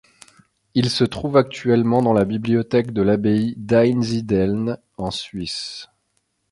[0.73, 5.89] Il se trouve actuellement dans la bibliothèque de l'abbaye d'Einsiedeln en Suisse.